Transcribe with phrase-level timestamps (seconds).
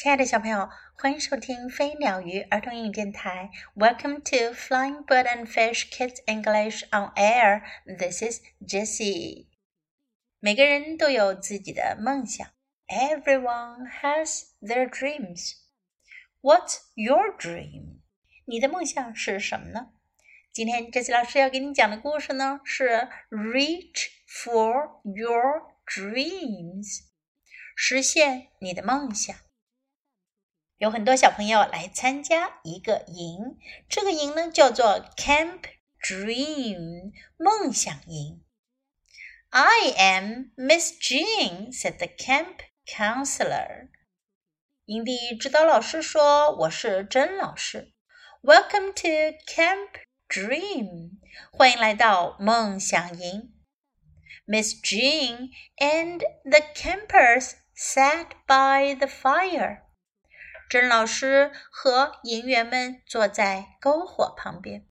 [0.00, 3.50] 亲爱的小朋友，欢迎收听飞鸟鱼儿童英语电台。
[3.74, 7.62] Welcome to Flying Bird and Fish Kids English on Air.
[7.84, 9.48] This is Jessie.
[10.38, 12.46] 每个人都有自己的梦想。
[12.86, 15.54] Everyone has their dreams.
[16.42, 17.98] What's your dream?
[18.44, 19.88] 你的梦想是什么呢？
[20.52, 27.00] 今天 Jessie 老师要给你讲的故事呢是 Reach for your dreams，
[27.74, 29.36] 实现你的梦想。
[30.77, 35.61] 有很多小朋友来参加一个营，这个营呢叫做 Camp
[36.01, 38.43] Dream 梦想营。
[39.49, 43.89] I am Miss Jean," said the camp counselor.
[44.85, 47.93] 营地指导老师说：“我是甄老师。”
[48.43, 49.89] Welcome to Camp
[50.27, 51.11] Dream，
[51.51, 53.53] 欢迎来到梦想营。
[54.45, 59.83] Miss Jean and the campers sat by the fire.
[60.69, 64.87] 甄老师和营员们坐在篝火旁边。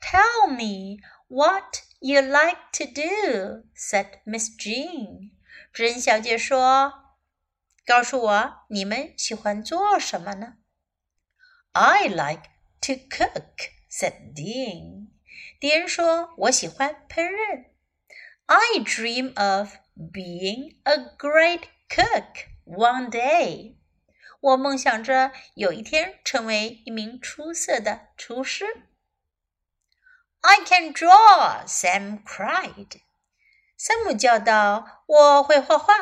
[0.00, 5.30] Tell me what you like to do," said Miss Jean.
[5.72, 7.16] 甄小姐说：“
[7.86, 10.56] 告诉我你们喜欢做什么呢？”
[11.72, 12.50] I like
[12.82, 15.08] to cook," said Dean.
[15.60, 17.66] 迪恩说：“我喜欢烹饪。”
[18.46, 23.76] I dream of being a great cook one day.
[24.41, 28.65] 我梦想着有一天成为一名出色的厨师。
[30.41, 33.01] I can draw, Sam cried.
[33.77, 35.93] 山姆叫道：“我会画画。”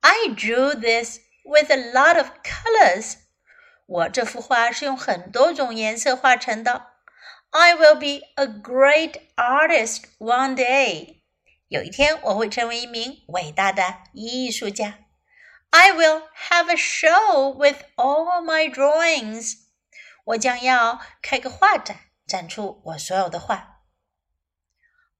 [0.00, 3.14] I drew this with a lot of colors.
[3.86, 6.92] 我这幅画是用很多种颜色画成的。
[7.50, 11.22] I will be a great artist one day.
[11.68, 15.03] 有一天我会成为一名伟大的艺术家。
[15.73, 19.55] I will have a show with all my drawings.
[20.25, 23.81] 我将要开个画展，展出我所有的画。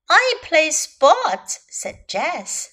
[0.08, 2.68] I play sports," said Jess.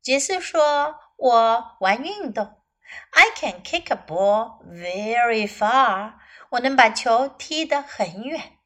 [0.00, 2.62] 杰斯说：“我玩运动。
[3.10, 6.14] I can kick a ball very far.
[6.50, 8.58] 我能把球踢得很远。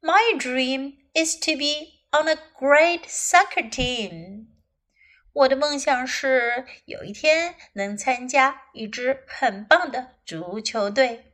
[0.00, 4.43] My dream is to be on a great soccer team.
[5.35, 11.33] ”我的梦想是有一天能参加一支很棒的足球队。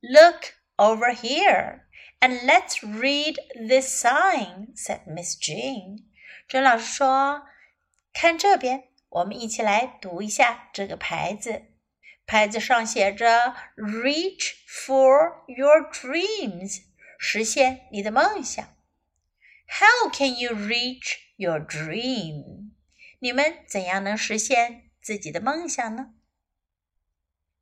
[0.00, 1.80] Look over here
[2.20, 3.34] and let's read
[3.66, 6.04] this sign," said Miss Jean.
[6.46, 7.48] 甄老师说
[8.14, 11.64] ：“看这边，我们一起来读一下这个牌子。
[12.24, 16.82] 牌子上写着 ‘Reach for your dreams’，
[17.18, 18.64] 实现你的梦想。
[19.66, 22.67] How can you reach your dream?"
[23.20, 26.14] 你们怎样能实现自己的梦想呢？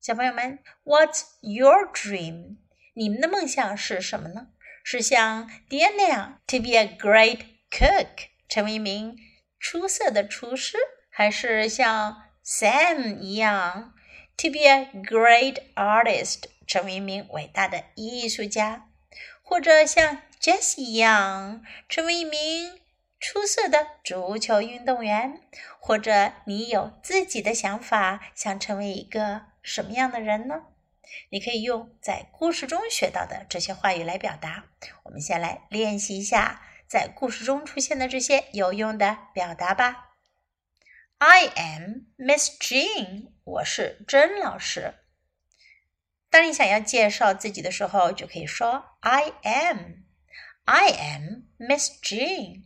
[0.01, 2.59] 小朋友们，What's your dream？
[2.95, 4.49] 你们的梦想是什么呢？
[4.85, 7.41] 是像爹那样，to be a great
[7.71, 9.17] cook，成为一名
[9.59, 10.77] 出色的厨师，
[11.11, 13.95] 还是像 Sam 一样
[14.37, 18.91] ，to be a great artist，成为一名伟大的艺术家，
[19.43, 22.81] 或者像 Jess 一样，成为一名？
[23.19, 25.41] 出色的足球运动员，
[25.81, 30.67] 或者你有自己的想法，想成为一个什么样的人呢？
[31.31, 34.65] 你可以用在故事中学到的这些话语来表达。
[35.05, 40.15] 我们先来练习一下在故事中出现的这些有用的表达吧。
[41.19, 44.95] I am Miss Jean，我是甄老师。
[46.29, 52.65] 当你想要介绍自己的时候，就可以说 I am，I am Miss Jean。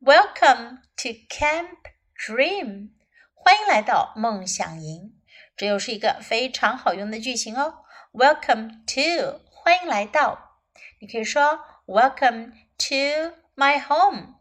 [0.00, 1.78] Welcome to Camp
[2.18, 2.90] Dream，
[3.32, 5.20] 欢迎来到梦想营。
[5.56, 7.84] 这又是一个非常好用的句型哦。
[8.12, 10.60] Welcome to，欢迎来到。
[11.00, 14.34] 你可以说 Welcome to my home，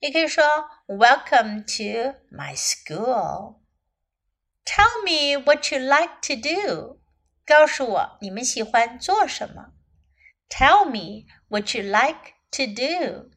[0.00, 0.44] 也可以说
[0.86, 7.00] Welcome to my school。Tell me what you like to do，
[7.44, 9.72] 告诉我你们喜欢做什么。
[10.48, 13.30] Tell me what you like to do。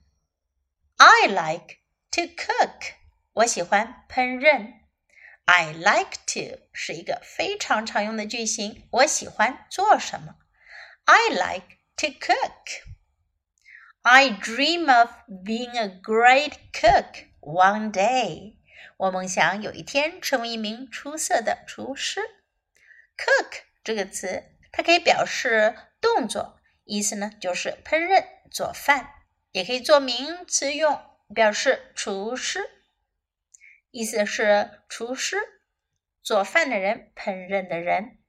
[0.98, 1.78] I like
[2.12, 2.94] to cook.
[3.34, 4.74] 我喜欢烹饪。
[5.45, 8.88] I like to 是一个非常常用的句型。
[8.92, 10.36] 我喜欢做什么？
[11.06, 12.84] I like to cook.
[14.01, 18.57] I dream of being a great cook one day.
[18.98, 22.22] 我梦想有一天成为一名出色的厨师。
[23.18, 29.13] Cook 这个词，它可以表示动作，意思呢就是烹饪、做饭。
[29.51, 31.00] 也可以做名词用，
[31.34, 32.60] 表示厨师，
[33.92, 35.38] 意思是厨师。
[36.22, 38.19] 做饭的人，烹饪的人。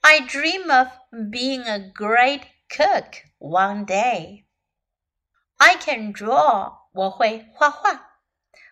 [0.00, 4.44] I dream of being a great cook one day.
[5.56, 6.86] I can draw.
[6.92, 8.20] 我会画画。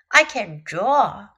[0.08, 1.30] I can draw.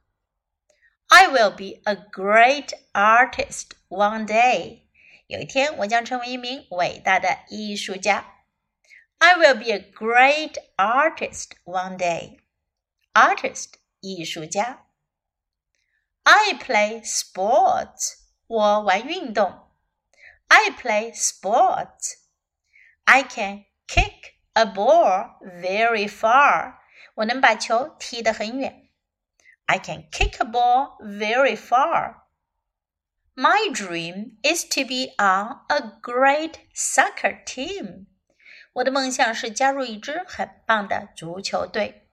[1.06, 4.82] I will be a great artist one day.
[5.26, 8.31] 有一天，我将成为一名伟大的艺术家。
[9.22, 12.38] I will be a great artist one day.
[13.12, 14.86] Artist，艺术家。
[16.22, 18.18] I play sports.
[18.46, 19.70] 我玩运动。
[20.48, 22.14] I play sports.
[23.04, 26.78] I can kick a ball very far.
[27.14, 28.88] 我能把球踢得很远。
[29.66, 32.22] I can kick a ball very far.
[33.34, 38.06] My dream is to be on a great soccer team.
[38.74, 42.08] 我的梦想是加入一支很棒的足球队。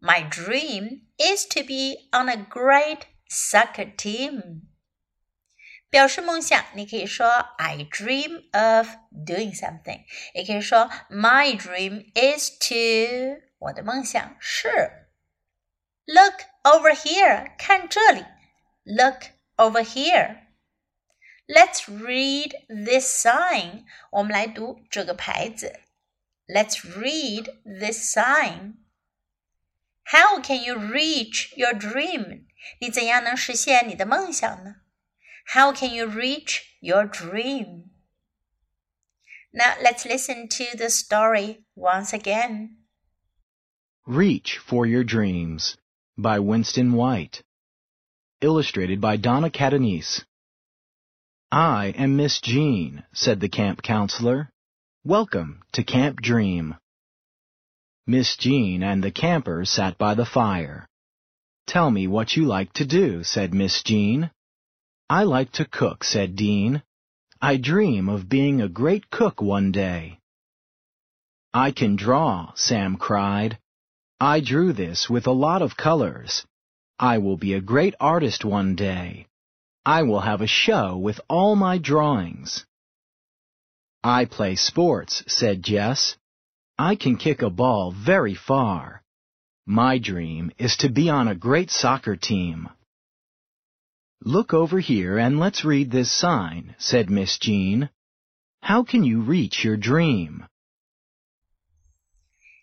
[0.00, 4.62] My dream is to be on a great soccer team.
[5.88, 13.42] 表示梦想，你可以说 I dream of doing something，也可以说 My dream is to。
[13.58, 14.68] 我的梦想是。
[16.06, 18.24] Look over here，看这里。
[18.82, 19.22] Look
[19.56, 20.40] over here。
[21.48, 23.84] Let's read this sign。
[24.10, 25.80] 我们来读这个牌子。
[26.46, 28.74] Let's read this sign.
[30.04, 32.46] How can you reach your dream?
[32.80, 34.76] 你怎样能实现你的梦想呢？
[35.52, 37.90] how can you reach your dream?
[39.52, 42.78] Now let's listen to the story once again.
[44.06, 45.76] Reach for Your Dreams
[46.16, 47.42] by Winston White.
[48.40, 50.24] Illustrated by Donna Catanese.
[51.51, 54.51] I am Miss Jean, said the camp counselor.
[55.03, 56.75] Welcome to Camp Dream.
[58.05, 60.87] Miss Jean and the campers sat by the fire.
[61.65, 64.29] Tell me what you like to do, said Miss Jean.
[65.09, 66.83] I like to cook, said Dean.
[67.41, 70.19] I dream of being a great cook one day.
[71.51, 73.57] I can draw, Sam cried.
[74.21, 76.45] I drew this with a lot of colors.
[76.99, 79.25] I will be a great artist one day.
[79.84, 82.64] I will have a show with all my drawings.
[84.02, 86.16] I play sports, said Jess.
[86.78, 89.02] I can kick a ball very far.
[89.66, 92.68] My dream is to be on a great soccer team.
[94.20, 97.90] Look over here and let's read this sign, said Miss Jean.
[98.60, 100.44] How can you reach your dream?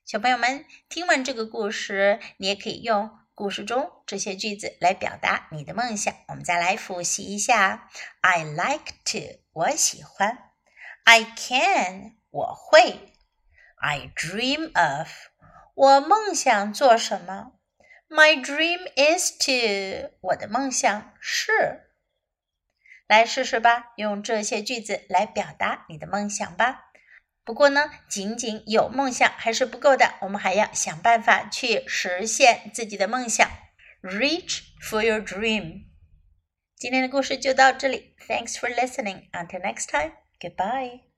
[0.05, 6.14] 小朋友们，听完这个故事，你也可以用 故事中这些句子来表达你的梦想。
[6.28, 7.90] 我们再来复习一下
[8.22, 10.52] ：I like to，我喜欢
[11.04, 13.14] ；I can，我会
[13.76, 15.10] ；I dream of，
[15.74, 17.52] 我梦想做什么。
[18.08, 21.90] My dream is to，我的梦想是。
[23.06, 26.85] 来试试吧，用这些句子来表达你的梦想吧。
[27.46, 33.48] 不过呢，仅仅有梦想还是不够的，我们还要想办法去实现自己的梦想。
[34.02, 35.84] Reach for your dream。
[36.76, 38.16] 今天的故事就到这里。
[38.28, 39.30] Thanks for listening.
[39.30, 40.12] Until next time.
[40.40, 41.15] Goodbye.